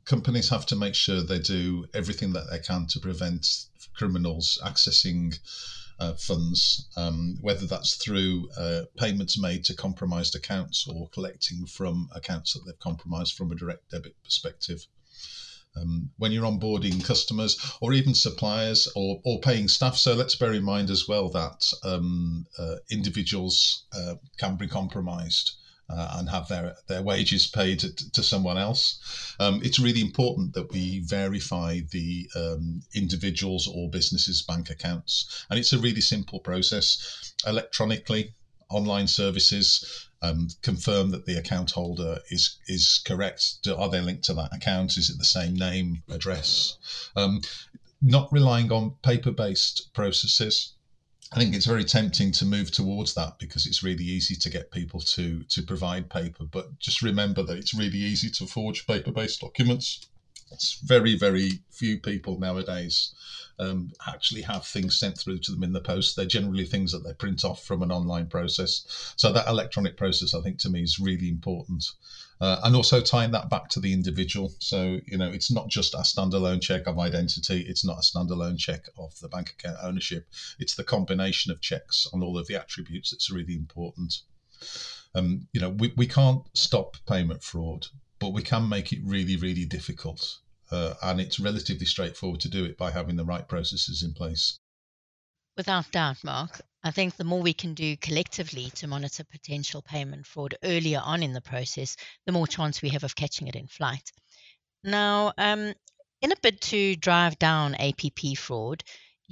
companies 0.06 0.48
have 0.48 0.66
to 0.68 0.78
make 0.78 0.96
sure 0.96 1.22
they 1.22 1.40
do 1.40 1.88
everything 1.94 2.32
that 2.32 2.50
they 2.50 2.60
can 2.60 2.88
to 2.88 3.02
prevent 3.02 3.46
criminals 3.94 4.58
accessing 4.64 5.38
uh, 6.00 6.14
funds, 6.14 6.88
um, 6.96 7.38
whether 7.42 7.66
that's 7.66 7.96
through 7.96 8.48
uh, 8.58 8.84
payments 8.96 9.38
made 9.38 9.66
to 9.66 9.76
compromised 9.76 10.36
accounts 10.36 10.88
or 10.88 11.10
collecting 11.10 11.66
from 11.66 12.08
accounts 12.16 12.54
that 12.54 12.62
they've 12.66 12.80
compromised 12.80 13.34
from 13.34 13.52
a 13.52 13.56
direct 13.56 13.92
debit 13.92 14.16
perspective. 14.24 14.88
Um, 15.76 16.12
when 16.16 16.32
you're 16.32 16.50
onboarding 16.50 17.04
customers 17.04 17.60
or 17.82 17.92
even 17.92 18.14
suppliers 18.14 18.88
or, 18.96 19.20
or 19.26 19.42
paying 19.42 19.68
staff. 19.68 19.98
So 19.98 20.14
let's 20.14 20.36
bear 20.36 20.54
in 20.54 20.64
mind 20.64 20.90
as 20.90 21.10
well 21.10 21.28
that 21.32 21.74
um, 21.84 22.46
uh, 22.58 22.76
individuals 22.90 23.84
uh, 23.94 24.16
can 24.38 24.56
be 24.56 24.68
compromised 24.68 25.58
uh, 25.94 26.18
and 26.18 26.30
have 26.30 26.48
their, 26.48 26.76
their 26.88 27.02
wages 27.02 27.48
paid 27.48 27.80
to, 27.80 28.12
to 28.12 28.24
someone 28.24 28.58
else. 28.58 29.36
Um, 29.40 29.62
it's 29.64 29.80
really 29.80 30.02
important 30.02 30.54
that 30.54 30.72
we 30.72 31.00
verify 31.00 31.82
the 31.92 32.30
um, 32.36 32.82
individuals 32.94 33.68
or 33.68 33.90
businesses' 33.90 34.42
bank 34.42 34.70
accounts. 34.70 35.46
And 35.50 35.60
it's 35.60 35.74
a 35.74 35.80
really 35.80 36.02
simple 36.02 36.40
process 36.40 37.34
electronically, 37.46 38.34
online 38.70 39.08
services. 39.08 40.10
Um, 40.22 40.48
confirm 40.62 41.12
that 41.12 41.26
the 41.26 41.38
account 41.38 41.72
holder 41.72 42.20
is 42.30 42.58
is 42.68 43.02
correct. 43.06 43.68
Are 43.68 43.90
they 43.90 44.00
linked 44.00 44.24
to 44.26 44.34
that 44.36 44.56
account? 44.56 44.96
Is 44.98 45.10
it 45.10 45.18
the 45.18 45.26
same 45.26 45.54
name, 45.54 46.02
address? 46.10 46.78
Um, 47.18 47.42
not 48.02 48.32
relying 48.32 48.72
on 48.72 48.96
paper 49.02 49.32
based 49.32 49.94
processes. 49.94 50.73
I 51.34 51.36
think 51.40 51.56
it's 51.56 51.66
very 51.66 51.84
tempting 51.84 52.32
to 52.34 52.46
move 52.46 52.70
towards 52.70 53.16
that 53.16 53.40
because 53.40 53.66
it's 53.66 53.82
really 53.82 54.04
easy 54.04 54.36
to 54.36 54.50
get 54.52 54.72
people 54.72 55.00
to 55.00 55.42
to 55.44 55.64
provide 55.64 56.10
paper. 56.10 56.46
But 56.46 56.78
just 56.80 57.02
remember 57.02 57.42
that 57.42 57.58
it's 57.58 57.74
really 57.74 57.98
easy 57.98 58.30
to 58.32 58.46
forge 58.46 58.86
paper-based 58.86 59.42
documents. 59.42 60.06
It's 60.52 60.80
very 60.84 61.16
very 61.16 61.62
few 61.72 61.98
people 61.98 62.38
nowadays 62.38 63.16
um, 63.58 63.90
actually 64.08 64.42
have 64.42 64.64
things 64.64 65.00
sent 65.00 65.18
through 65.18 65.40
to 65.40 65.52
them 65.52 65.64
in 65.64 65.74
the 65.74 65.82
post. 65.82 66.16
They're 66.16 66.26
generally 66.26 66.66
things 66.66 66.92
that 66.92 67.04
they 67.04 67.14
print 67.14 67.44
off 67.44 67.64
from 67.64 67.82
an 67.82 67.92
online 67.92 68.28
process. 68.28 69.14
So 69.16 69.32
that 69.32 69.48
electronic 69.48 69.98
process, 69.98 70.36
I 70.36 70.42
think, 70.42 70.60
to 70.60 70.70
me 70.70 70.82
is 70.84 71.00
really 71.00 71.30
important. 71.30 71.86
Uh, 72.42 72.60
and 72.64 72.76
also 72.76 73.00
tying 73.00 73.32
that 73.32 73.50
back 73.50 73.70
to 73.70 73.80
the 73.80 73.94
individual. 73.94 74.54
So, 74.60 75.00
you 75.06 75.18
know, 75.18 75.30
it's 75.30 75.52
not 75.52 75.70
just 75.70 75.94
a 75.94 76.00
standalone 76.00 76.62
check 76.62 76.88
of 76.88 77.00
identity, 77.00 77.66
it's 77.68 77.86
not 77.86 77.98
a 77.98 78.02
standalone 78.02 78.58
check 78.58 78.86
of 78.98 79.18
the 79.20 79.30
bank 79.30 79.52
account 79.52 79.78
ownership. 79.82 80.28
It's 80.60 80.76
the 80.76 80.84
combination 80.84 81.52
of 81.52 81.62
checks 81.62 82.08
on 82.14 82.22
all 82.22 82.38
of 82.38 82.48
the 82.48 82.56
attributes 82.56 83.12
that's 83.12 83.32
really 83.32 83.56
important. 83.56 84.14
Um, 85.16 85.48
you 85.54 85.62
know, 85.62 85.70
we, 85.70 85.94
we 85.96 86.08
can't 86.08 86.44
stop 86.54 86.98
payment 87.08 87.44
fraud, 87.44 87.88
but 88.20 88.34
we 88.34 88.42
can 88.42 88.68
make 88.68 88.92
it 88.92 89.00
really, 89.04 89.36
really 89.36 89.66
difficult. 89.66 90.40
Uh, 90.72 90.96
and 91.04 91.22
it's 91.22 91.40
relatively 91.40 91.86
straightforward 91.86 92.40
to 92.42 92.50
do 92.50 92.66
it 92.66 92.78
by 92.78 92.90
having 92.90 93.16
the 93.16 93.26
right 93.26 93.48
processes 93.48 94.02
in 94.02 94.14
place. 94.14 94.58
Without 95.56 95.92
doubt, 95.92 96.24
Mark. 96.24 96.62
I 96.84 96.92
think 96.92 97.16
the 97.16 97.24
more 97.24 97.42
we 97.42 97.54
can 97.54 97.74
do 97.74 97.96
collectively 97.98 98.70
to 98.76 98.88
monitor 98.88 99.24
potential 99.24 99.82
payment 99.82 100.28
fraud 100.28 100.56
earlier 100.64 101.02
on 101.04 101.24
in 101.24 101.32
the 101.32 101.42
process, 101.42 101.96
the 102.26 102.34
more 102.34 102.46
chance 102.46 102.82
we 102.82 102.90
have 102.90 103.06
of 103.06 103.16
catching 103.16 103.48
it 103.48 103.56
in 103.56 103.68
flight. 103.68 104.12
Now, 104.84 105.32
um, 105.38 105.74
in 106.22 106.32
a 106.32 106.36
bid 106.42 106.60
to 106.62 106.96
drive 106.98 107.40
down 107.40 107.76
APP 107.76 108.38
fraud, 108.38 108.84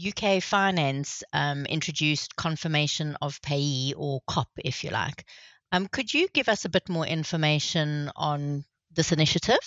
UK 0.01 0.41
Finance 0.41 1.23
um, 1.33 1.65
introduced 1.65 2.35
confirmation 2.37 3.17
of 3.21 3.41
payee 3.41 3.93
or 3.97 4.21
COP, 4.27 4.49
if 4.63 4.83
you 4.83 4.89
like. 4.89 5.25
Um, 5.73 5.87
could 5.87 6.13
you 6.13 6.27
give 6.33 6.49
us 6.49 6.65
a 6.65 6.69
bit 6.69 6.87
more 6.89 7.05
information 7.05 8.11
on 8.15 8.63
this 8.91 9.11
initiative? 9.11 9.59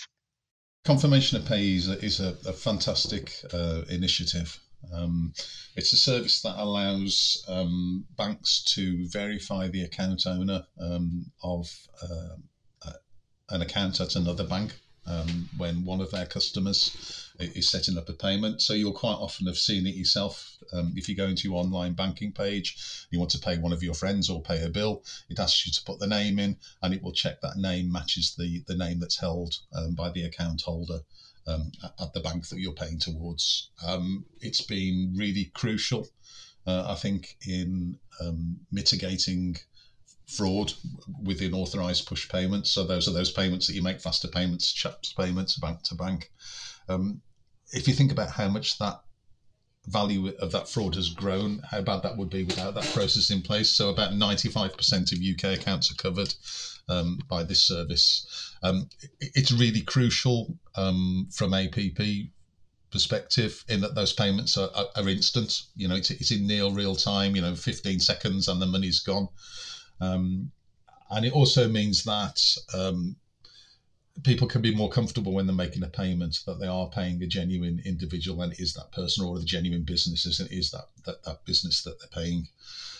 Confirmation 0.83 1.37
of 1.37 1.47
payee 1.47 1.77
is 1.77 1.89
a, 1.89 2.05
is 2.05 2.19
a, 2.19 2.35
a 2.47 2.53
fantastic 2.53 3.31
uh, 3.53 3.81
initiative. 3.89 4.59
Um, 4.93 5.33
it's 5.75 5.93
a 5.93 5.97
service 5.97 6.41
that 6.41 6.57
allows 6.57 7.43
um, 7.47 8.05
banks 8.17 8.63
to 8.75 9.07
verify 9.09 9.67
the 9.67 9.83
account 9.83 10.25
owner 10.25 10.63
um, 10.79 11.31
of 11.43 11.87
uh, 12.01 12.35
an 13.49 13.61
account 13.61 13.99
at 13.99 14.15
another 14.15 14.43
bank 14.43 14.79
um, 15.07 15.49
when 15.57 15.85
one 15.85 16.01
of 16.01 16.09
their 16.09 16.25
customers 16.25 17.29
is 17.37 17.69
setting 17.69 17.97
up 17.97 18.09
a 18.09 18.13
payment. 18.13 18.61
So 18.61 18.73
you'll 18.73 18.91
quite 18.91 19.13
often 19.13 19.45
have 19.45 19.57
seen 19.57 19.85
it 19.85 19.93
yourself. 19.93 20.57
Um, 20.73 20.93
if 20.95 21.07
you 21.07 21.15
go 21.15 21.27
into 21.27 21.47
your 21.47 21.57
online 21.57 21.93
banking 21.93 22.31
page, 22.31 23.05
you 23.11 23.19
want 23.19 23.31
to 23.31 23.39
pay 23.39 23.57
one 23.57 23.71
of 23.71 23.83
your 23.83 23.93
friends 23.93 24.29
or 24.29 24.41
pay 24.41 24.63
a 24.63 24.69
bill, 24.69 25.03
it 25.29 25.39
asks 25.39 25.65
you 25.65 25.71
to 25.73 25.83
put 25.83 25.99
the 25.99 26.07
name 26.07 26.39
in 26.39 26.57
and 26.81 26.93
it 26.93 27.03
will 27.03 27.11
check 27.11 27.41
that 27.41 27.57
name 27.57 27.91
matches 27.91 28.33
the, 28.35 28.63
the 28.67 28.75
name 28.75 28.99
that's 28.99 29.19
held 29.19 29.59
um, 29.75 29.93
by 29.93 30.09
the 30.09 30.23
account 30.23 30.61
holder 30.61 31.01
um, 31.47 31.71
at 31.99 32.13
the 32.13 32.19
bank 32.19 32.47
that 32.49 32.59
you're 32.59 32.73
paying 32.73 32.99
towards. 32.99 33.71
Um, 33.85 34.25
it's 34.41 34.61
been 34.61 35.13
really 35.17 35.51
crucial, 35.53 36.07
uh, 36.65 36.85
I 36.91 36.95
think, 36.95 37.35
in 37.47 37.97
um, 38.21 38.57
mitigating 38.71 39.57
fraud 40.27 40.73
within 41.23 41.53
authorized 41.53 42.07
push 42.07 42.27
payments. 42.29 42.71
So 42.71 42.83
those 42.83 43.07
are 43.07 43.13
those 43.13 43.31
payments 43.31 43.67
that 43.67 43.73
you 43.73 43.83
make 43.83 44.01
faster 44.01 44.27
payments, 44.27 44.71
CHAPS 44.73 45.13
payments, 45.13 45.57
bank 45.57 45.83
to 45.83 45.95
bank. 45.95 46.31
Um, 46.89 47.21
if 47.71 47.87
you 47.87 47.93
think 47.93 48.11
about 48.11 48.31
how 48.31 48.47
much 48.47 48.77
that 48.79 49.01
value 49.87 50.33
of 50.39 50.51
that 50.51 50.67
fraud 50.69 50.95
has 50.95 51.09
grown, 51.09 51.61
how 51.69 51.81
bad 51.81 52.03
that 52.03 52.17
would 52.17 52.29
be 52.29 52.43
without 52.43 52.75
that 52.75 52.91
process 52.93 53.29
in 53.29 53.41
place. 53.41 53.69
So 53.69 53.89
about 53.89 54.11
95% 54.11 55.11
of 55.11 55.19
UK 55.19 55.59
accounts 55.59 55.91
are 55.91 55.95
covered 55.95 56.33
um, 56.89 57.19
by 57.27 57.43
this 57.43 57.61
service. 57.61 58.53
Um, 58.63 58.89
it's 59.19 59.51
really 59.51 59.81
crucial 59.81 60.57
um, 60.75 61.27
from 61.31 61.53
APP 61.53 61.99
perspective 62.91 63.63
in 63.67 63.81
that 63.81 63.95
those 63.95 64.13
payments 64.13 64.57
are, 64.57 64.69
are, 64.75 64.87
are, 64.95 65.09
instant. 65.09 65.63
You 65.75 65.87
know, 65.87 65.95
it's, 65.95 66.11
it's 66.11 66.31
in 66.31 66.47
near 66.47 66.69
real 66.69 66.95
time. 66.95 67.35
You 67.35 67.41
know, 67.41 67.55
15 67.55 67.99
seconds 67.99 68.47
and 68.47 68.61
the 68.61 68.65
money's 68.65 68.99
gone. 68.99 69.27
Um, 69.99 70.51
and 71.11 71.25
it 71.25 71.33
also 71.33 71.67
means 71.67 72.03
that 72.03 72.39
um, 72.73 73.15
people 74.23 74.47
can 74.47 74.61
be 74.61 74.73
more 74.73 74.89
comfortable 74.89 75.33
when 75.33 75.45
they're 75.45 75.55
making 75.55 75.83
a 75.83 75.87
payment 75.87 76.39
that 76.45 76.59
they 76.59 76.67
are 76.67 76.87
paying 76.87 77.21
a 77.21 77.27
genuine 77.27 77.81
individual 77.85 78.41
and 78.41 78.53
is 78.59 78.73
that 78.73 78.91
person 78.91 79.25
or 79.25 79.37
the 79.37 79.45
genuine 79.45 79.83
business 79.83 80.39
and 80.39 80.49
is 80.51 80.71
that, 80.71 80.85
that 81.05 81.23
that 81.23 81.43
business 81.45 81.81
that 81.83 81.99
they're 81.99 82.23
paying. 82.23 82.47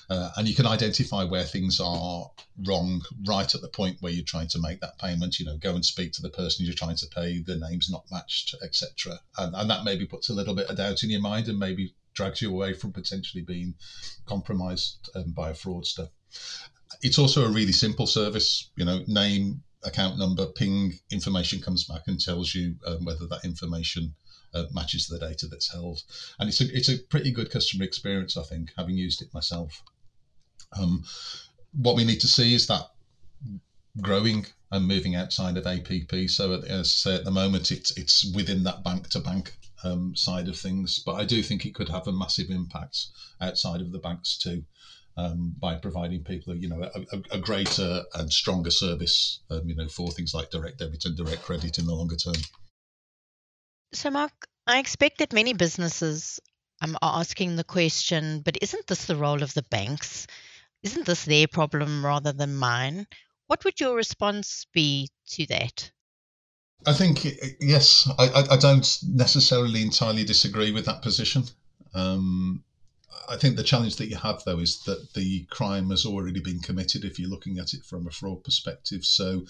Uh, 0.09 0.29
and 0.35 0.47
you 0.47 0.53
can 0.53 0.67
identify 0.67 1.23
where 1.23 1.43
things 1.43 1.79
are 1.79 2.29
wrong 2.65 3.01
right 3.25 3.55
at 3.55 3.61
the 3.61 3.67
point 3.67 3.97
where 4.01 4.11
you're 4.11 4.23
trying 4.23 4.47
to 4.47 4.59
make 4.59 4.79
that 4.79 4.99
payment 4.99 5.39
you 5.39 5.45
know 5.45 5.57
go 5.57 5.73
and 5.73 5.83
speak 5.83 6.11
to 6.11 6.21
the 6.21 6.29
person 6.29 6.63
you're 6.63 6.75
trying 6.75 6.95
to 6.95 7.07
pay 7.07 7.39
the 7.39 7.55
name's 7.55 7.89
not 7.89 8.03
matched 8.11 8.53
etc 8.61 9.19
and, 9.39 9.55
and 9.55 9.67
that 9.67 9.83
maybe 9.83 10.05
puts 10.05 10.29
a 10.29 10.33
little 10.33 10.53
bit 10.53 10.69
of 10.69 10.77
doubt 10.77 11.01
in 11.01 11.09
your 11.09 11.21
mind 11.21 11.47
and 11.47 11.57
maybe 11.57 11.91
drags 12.13 12.39
you 12.39 12.51
away 12.51 12.71
from 12.71 12.91
potentially 12.91 13.41
being 13.41 13.73
compromised 14.27 15.09
um, 15.15 15.31
by 15.31 15.49
a 15.49 15.53
fraudster. 15.53 16.07
It's 17.01 17.17
also 17.17 17.43
a 17.43 17.49
really 17.49 17.71
simple 17.71 18.05
service 18.05 18.69
you 18.75 18.85
know 18.85 19.01
name 19.07 19.63
account 19.85 20.17
number, 20.17 20.45
ping, 20.45 20.93
information 21.11 21.61
comes 21.61 21.83
back 21.83 22.03
and 22.07 22.19
tells 22.19 22.53
you 22.53 22.75
um, 22.85 23.05
whether 23.05 23.27
that 23.27 23.45
information 23.45 24.13
uh, 24.53 24.63
matches 24.73 25.07
the 25.07 25.19
data 25.19 25.47
that's 25.47 25.71
held. 25.71 26.01
And 26.39 26.49
it's 26.49 26.61
a, 26.61 26.75
it's 26.75 26.89
a 26.89 26.97
pretty 27.09 27.31
good 27.31 27.51
customer 27.51 27.83
experience, 27.83 28.37
I 28.37 28.43
think, 28.43 28.71
having 28.77 28.97
used 28.97 29.21
it 29.21 29.33
myself. 29.33 29.81
Um, 30.77 31.03
what 31.73 31.95
we 31.95 32.03
need 32.03 32.19
to 32.21 32.27
see 32.27 32.53
is 32.53 32.67
that 32.67 32.83
growing 34.01 34.45
and 34.71 34.87
moving 34.87 35.15
outside 35.15 35.57
of 35.57 35.67
APP. 35.67 36.29
So, 36.29 36.53
as 36.53 36.69
I 36.69 36.83
say, 36.83 37.15
at 37.15 37.23
the 37.23 37.31
moment, 37.31 37.71
it's 37.71 37.91
it's 37.97 38.33
within 38.33 38.63
that 38.63 38.83
bank 38.83 39.09
to 39.09 39.19
bank 39.19 39.53
side 40.15 40.47
of 40.47 40.57
things. 40.57 40.99
But 40.99 41.13
I 41.13 41.25
do 41.25 41.43
think 41.43 41.65
it 41.65 41.75
could 41.75 41.89
have 41.89 42.07
a 42.07 42.11
massive 42.11 42.49
impact 42.49 43.07
outside 43.39 43.81
of 43.81 43.91
the 43.91 43.99
banks 43.99 44.35
too 44.37 44.63
um, 45.17 45.55
by 45.59 45.75
providing 45.75 46.23
people, 46.23 46.55
you 46.55 46.67
know, 46.67 46.83
a, 46.83 47.35
a, 47.35 47.39
greater 47.39 48.03
and 48.15 48.31
stronger 48.31 48.71
service, 48.71 49.39
um, 49.49 49.61
you 49.65 49.75
know, 49.75 49.87
for 49.87 50.11
things 50.11 50.33
like 50.33 50.49
direct 50.49 50.79
debit 50.79 51.05
and 51.05 51.15
direct 51.15 51.41
credit 51.41 51.77
in 51.77 51.85
the 51.85 51.95
longer 51.95 52.17
term. 52.17 52.35
So, 53.93 54.11
Mark, 54.11 54.47
I 54.67 54.79
expect 54.79 55.19
that 55.19 55.31
many 55.31 55.53
businesses 55.53 56.39
um, 56.81 56.97
are 57.01 57.19
asking 57.19 57.55
the 57.55 57.63
question, 57.63 58.41
but 58.41 58.57
isn't 58.61 58.87
this 58.87 59.05
the 59.05 59.15
role 59.15 59.41
of 59.41 59.53
the 59.53 59.63
banks? 59.63 60.27
Isn't 60.83 61.05
this 61.05 61.23
their 61.23 61.47
problem 61.47 62.05
rather 62.05 62.33
than 62.33 62.57
mine? 62.57 63.07
What 63.47 63.63
would 63.63 63.79
your 63.79 63.95
response 63.95 64.65
be 64.73 65.09
to 65.29 65.45
that? 65.47 65.91
I 66.85 66.93
think 66.93 67.25
yes, 67.61 68.09
I, 68.19 68.47
I, 68.51 68.57
don't 68.57 68.99
necessarily 69.07 69.81
entirely 69.81 70.23
disagree 70.23 70.71
with 70.71 70.85
that 70.85 71.01
position. 71.01 71.45
Um, 71.93 72.64
I 73.27 73.37
think 73.37 73.55
the 73.55 73.63
challenge 73.63 73.95
that 73.97 74.07
you 74.07 74.17
have 74.17 74.43
though 74.43 74.59
is 74.59 74.83
that 74.83 75.13
the 75.13 75.45
crime 75.45 75.89
has 75.89 76.05
already 76.05 76.39
been 76.39 76.59
committed 76.59 77.03
if 77.03 77.19
you're 77.19 77.29
looking 77.29 77.59
at 77.59 77.73
it 77.73 77.83
from 77.83 78.07
a 78.07 78.11
fraud 78.11 78.43
perspective. 78.43 79.05
So 79.05 79.45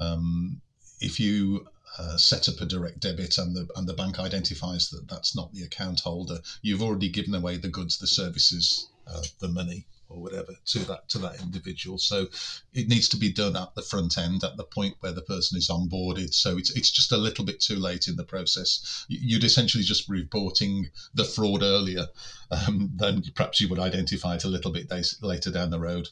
um, 0.00 0.60
if 1.00 1.20
you 1.20 1.66
uh, 1.98 2.16
set 2.16 2.48
up 2.48 2.60
a 2.60 2.66
direct 2.66 3.00
debit 3.00 3.38
and 3.38 3.56
the 3.56 3.68
and 3.76 3.88
the 3.88 3.94
bank 3.94 4.18
identifies 4.18 4.90
that 4.90 5.08
that's 5.08 5.34
not 5.34 5.52
the 5.52 5.62
account 5.62 6.00
holder, 6.00 6.38
you've 6.62 6.82
already 6.82 7.08
given 7.08 7.34
away 7.34 7.56
the 7.56 7.68
goods, 7.68 7.98
the 7.98 8.06
services, 8.06 8.88
uh, 9.06 9.22
the 9.40 9.48
money. 9.48 9.86
Or 10.08 10.20
whatever 10.20 10.54
to 10.66 10.78
that 10.80 11.08
to 11.08 11.18
that 11.18 11.40
individual. 11.40 11.98
So 11.98 12.26
it 12.72 12.88
needs 12.88 13.08
to 13.10 13.16
be 13.16 13.32
done 13.32 13.56
at 13.56 13.74
the 13.74 13.82
front 13.82 14.18
end, 14.18 14.44
at 14.44 14.56
the 14.56 14.64
point 14.64 14.96
where 15.00 15.12
the 15.12 15.22
person 15.22 15.58
is 15.58 15.68
onboarded. 15.68 16.34
So 16.34 16.56
it's 16.56 16.70
it's 16.70 16.90
just 16.90 17.12
a 17.12 17.16
little 17.16 17.44
bit 17.44 17.60
too 17.60 17.76
late 17.76 18.08
in 18.08 18.16
the 18.16 18.24
process. 18.24 19.06
You'd 19.08 19.44
essentially 19.44 19.84
just 19.84 20.08
reporting 20.08 20.90
the 21.14 21.24
fraud 21.24 21.62
earlier, 21.62 22.06
um, 22.50 22.90
then 22.94 23.22
perhaps 23.34 23.60
you 23.60 23.68
would 23.68 23.78
identify 23.78 24.36
it 24.36 24.44
a 24.44 24.48
little 24.48 24.72
bit 24.72 24.90
later 25.22 25.50
down 25.50 25.70
the 25.70 25.80
road. 25.80 26.08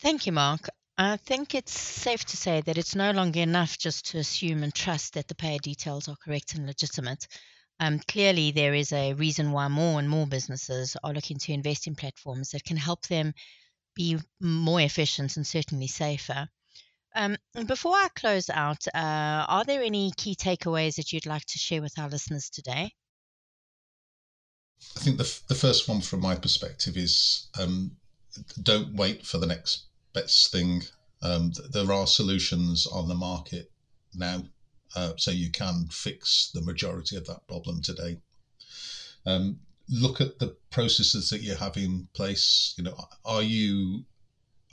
Thank 0.00 0.26
you, 0.26 0.32
Mark. 0.32 0.68
I 1.00 1.16
think 1.16 1.54
it's 1.54 1.78
safe 1.78 2.24
to 2.24 2.36
say 2.36 2.60
that 2.62 2.76
it's 2.76 2.96
no 2.96 3.12
longer 3.12 3.40
enough 3.40 3.78
just 3.78 4.06
to 4.06 4.18
assume 4.18 4.64
and 4.64 4.74
trust 4.74 5.14
that 5.14 5.28
the 5.28 5.34
payer 5.34 5.58
details 5.58 6.08
are 6.08 6.16
correct 6.16 6.54
and 6.54 6.66
legitimate. 6.66 7.28
Um, 7.80 8.00
clearly, 8.00 8.50
there 8.50 8.74
is 8.74 8.92
a 8.92 9.14
reason 9.14 9.52
why 9.52 9.68
more 9.68 9.98
and 9.98 10.08
more 10.08 10.26
businesses 10.26 10.96
are 11.04 11.12
looking 11.12 11.38
to 11.38 11.52
invest 11.52 11.86
in 11.86 11.94
platforms 11.94 12.50
that 12.50 12.64
can 12.64 12.76
help 12.76 13.06
them 13.06 13.34
be 13.94 14.18
more 14.40 14.80
efficient 14.80 15.36
and 15.36 15.46
certainly 15.46 15.86
safer. 15.86 16.48
Um, 17.14 17.36
before 17.66 17.94
I 17.94 18.08
close 18.14 18.50
out, 18.50 18.86
uh, 18.88 19.44
are 19.48 19.64
there 19.64 19.82
any 19.82 20.12
key 20.16 20.34
takeaways 20.34 20.96
that 20.96 21.12
you'd 21.12 21.26
like 21.26 21.44
to 21.46 21.58
share 21.58 21.82
with 21.82 21.98
our 21.98 22.08
listeners 22.08 22.50
today? 22.50 22.92
I 24.96 25.00
think 25.00 25.18
the, 25.18 25.40
the 25.48 25.54
first 25.54 25.88
one 25.88 26.00
from 26.00 26.20
my 26.20 26.36
perspective 26.36 26.96
is 26.96 27.48
um, 27.58 27.92
don't 28.62 28.94
wait 28.94 29.26
for 29.26 29.38
the 29.38 29.46
next 29.46 29.86
best 30.12 30.52
thing. 30.52 30.82
Um, 31.22 31.52
there 31.72 31.92
are 31.92 32.06
solutions 32.06 32.86
on 32.86 33.08
the 33.08 33.14
market 33.14 33.72
now, 34.14 34.44
uh, 34.94 35.12
so 35.16 35.30
you 35.30 35.50
can 35.50 35.86
fix 35.90 36.50
the 36.54 36.62
majority 36.62 37.16
of 37.16 37.26
that 37.26 37.46
problem 37.46 37.82
today. 37.82 38.18
Um, 39.26 39.60
look 39.88 40.20
at 40.20 40.38
the 40.38 40.56
processes 40.70 41.30
that 41.30 41.42
you 41.42 41.54
have 41.54 41.76
in 41.76 42.08
place. 42.14 42.74
You 42.76 42.84
know, 42.84 42.96
are 43.24 43.42
you 43.42 44.04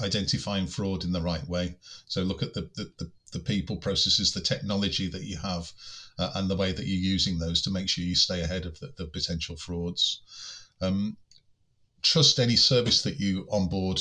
identifying 0.02 0.68
fraud 0.68 1.04
in 1.04 1.12
the 1.12 1.22
right 1.22 1.48
way? 1.48 1.78
So 2.08 2.22
look 2.24 2.44
at 2.44 2.54
the 2.54 2.70
the, 2.76 2.92
the, 2.98 3.12
the 3.34 3.40
people, 3.40 3.78
processes, 3.78 4.32
the 4.32 4.42
technology 4.42 5.08
that 5.10 5.24
you 5.24 5.38
have, 5.38 5.72
uh, 6.18 6.32
and 6.36 6.50
the 6.50 6.56
way 6.56 6.72
that 6.72 6.86
you're 6.86 7.12
using 7.14 7.38
those 7.38 7.62
to 7.64 7.72
make 7.72 7.90
sure 7.90 8.04
you 8.04 8.16
stay 8.16 8.42
ahead 8.42 8.66
of 8.66 8.80
the, 8.80 8.94
the 8.98 9.06
potential 9.06 9.58
frauds. 9.58 10.22
Um, 10.82 11.18
trust 12.02 12.40
any 12.40 12.56
service 12.56 13.02
that 13.02 13.20
you 13.20 13.48
onboard 13.52 14.00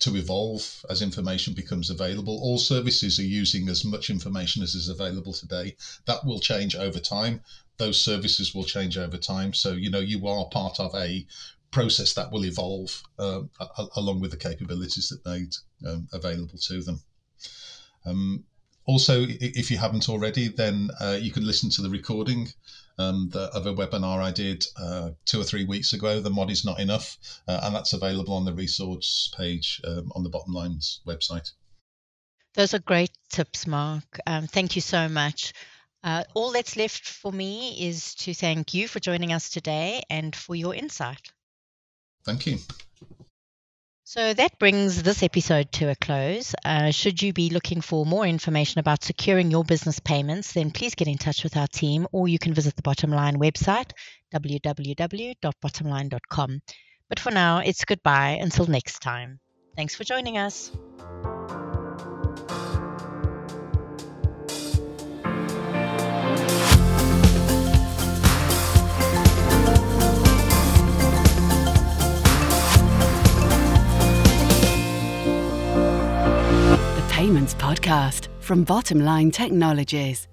to 0.00 0.16
evolve 0.16 0.84
as 0.90 1.02
information 1.02 1.54
becomes 1.54 1.90
available. 1.90 2.38
All 2.42 2.58
services 2.58 3.18
are 3.18 3.24
using 3.24 3.68
as 3.68 3.84
much 3.84 4.10
information 4.10 4.62
as 4.62 4.74
is 4.74 4.88
available 4.88 5.32
today. 5.32 5.76
That 6.06 6.24
will 6.24 6.40
change 6.40 6.74
over 6.76 6.98
time. 6.98 7.40
Those 7.78 8.00
services 8.00 8.54
will 8.54 8.64
change 8.64 8.96
over 8.98 9.16
time. 9.16 9.52
So, 9.52 9.72
you 9.72 9.90
know, 9.90 10.00
you 10.00 10.26
are 10.26 10.46
part 10.46 10.80
of 10.80 10.94
a 10.94 11.26
process 11.70 12.14
that 12.14 12.30
will 12.32 12.44
evolve 12.44 13.02
um, 13.18 13.50
along 13.96 14.20
with 14.20 14.30
the 14.30 14.36
capabilities 14.36 15.08
that 15.08 15.26
made 15.30 15.54
um, 15.86 16.08
available 16.12 16.58
to 16.58 16.82
them. 16.82 17.00
Um, 18.04 18.44
also, 18.86 19.26
if 19.28 19.70
you 19.70 19.78
haven't 19.78 20.08
already, 20.08 20.48
then 20.48 20.90
uh, 21.00 21.18
you 21.20 21.32
can 21.32 21.44
listen 21.44 21.70
to 21.70 21.82
the 21.82 21.90
recording 21.90 22.48
um, 22.98 23.28
the, 23.30 23.52
of 23.54 23.66
a 23.66 23.74
webinar 23.74 24.20
I 24.22 24.30
did 24.32 24.66
uh, 24.80 25.10
two 25.24 25.40
or 25.40 25.44
three 25.44 25.64
weeks 25.64 25.92
ago. 25.92 26.20
The 26.20 26.30
mod 26.30 26.50
is 26.50 26.64
not 26.64 26.80
enough, 26.80 27.18
uh, 27.46 27.60
and 27.62 27.74
that's 27.74 27.92
available 27.92 28.34
on 28.34 28.44
the 28.44 28.54
resource 28.54 29.32
page 29.36 29.80
um, 29.84 30.12
on 30.14 30.22
the 30.22 30.30
Bottomline's 30.30 31.00
website. 31.06 31.52
Those 32.54 32.72
are 32.72 32.78
great 32.78 33.10
tips, 33.28 33.66
Mark. 33.66 34.18
Um, 34.26 34.46
thank 34.46 34.76
you 34.76 34.82
so 34.82 35.08
much. 35.08 35.52
Uh, 36.02 36.24
all 36.34 36.52
that's 36.52 36.76
left 36.76 37.06
for 37.06 37.32
me 37.32 37.88
is 37.88 38.14
to 38.14 38.32
thank 38.32 38.72
you 38.72 38.88
for 38.88 39.00
joining 39.00 39.32
us 39.32 39.50
today 39.50 40.02
and 40.08 40.34
for 40.34 40.54
your 40.54 40.74
insight. 40.74 41.32
Thank 42.24 42.46
you. 42.46 42.58
So 44.08 44.32
that 44.34 44.60
brings 44.60 45.02
this 45.02 45.24
episode 45.24 45.72
to 45.72 45.90
a 45.90 45.96
close. 45.96 46.54
Uh, 46.64 46.92
should 46.92 47.20
you 47.20 47.32
be 47.32 47.50
looking 47.50 47.80
for 47.80 48.06
more 48.06 48.24
information 48.24 48.78
about 48.78 49.02
securing 49.02 49.50
your 49.50 49.64
business 49.64 49.98
payments, 49.98 50.52
then 50.52 50.70
please 50.70 50.94
get 50.94 51.08
in 51.08 51.18
touch 51.18 51.42
with 51.42 51.56
our 51.56 51.66
team 51.66 52.06
or 52.12 52.28
you 52.28 52.38
can 52.38 52.54
visit 52.54 52.76
the 52.76 52.82
Bottomline 52.82 53.38
website, 53.38 53.90
www.bottomline.com. 54.32 56.60
But 57.08 57.18
for 57.18 57.32
now, 57.32 57.58
it's 57.58 57.84
goodbye 57.84 58.38
until 58.40 58.66
next 58.66 59.00
time. 59.00 59.40
Thanks 59.74 59.96
for 59.96 60.04
joining 60.04 60.38
us. 60.38 60.70
Payments 77.16 77.54
Podcast 77.54 78.28
from 78.40 78.66
Bottomline 78.66 79.32
Technologies. 79.32 80.28